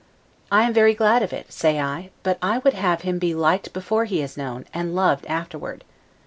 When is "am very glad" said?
0.63-1.21